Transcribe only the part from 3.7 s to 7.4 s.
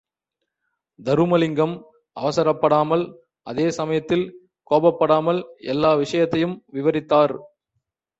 சமயத்தில் கோபப்படாமல் எல்லா விஷயத்தையும் விவரித்தார்.